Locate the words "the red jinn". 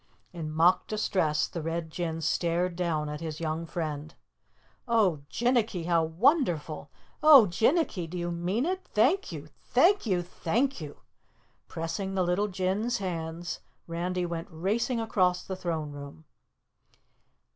1.47-2.21